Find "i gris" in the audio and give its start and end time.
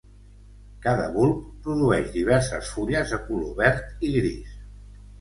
4.11-4.61